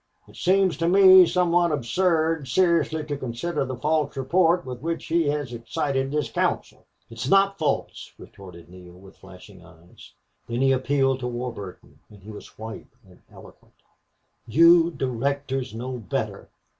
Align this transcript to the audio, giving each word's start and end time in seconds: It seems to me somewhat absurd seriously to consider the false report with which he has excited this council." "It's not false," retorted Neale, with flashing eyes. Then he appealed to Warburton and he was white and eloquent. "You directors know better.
It 0.27 0.35
seems 0.35 0.77
to 0.77 0.87
me 0.89 1.27
somewhat 1.27 1.71
absurd 1.71 2.47
seriously 2.47 3.03
to 3.05 3.15
consider 3.15 3.65
the 3.65 3.77
false 3.77 4.17
report 4.17 4.65
with 4.65 4.81
which 4.81 5.05
he 5.05 5.27
has 5.27 5.53
excited 5.53 6.09
this 6.09 6.27
council." 6.31 6.87
"It's 7.11 7.27
not 7.29 7.59
false," 7.59 8.11
retorted 8.17 8.67
Neale, 8.67 8.99
with 8.99 9.15
flashing 9.17 9.63
eyes. 9.63 10.13
Then 10.47 10.61
he 10.61 10.71
appealed 10.71 11.19
to 11.19 11.27
Warburton 11.27 11.99
and 12.09 12.23
he 12.23 12.31
was 12.31 12.57
white 12.57 12.89
and 13.07 13.21
eloquent. 13.31 13.75
"You 14.47 14.89
directors 14.89 15.75
know 15.75 15.99
better. 15.99 16.49